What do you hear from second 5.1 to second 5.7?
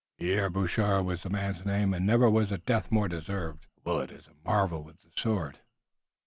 sword."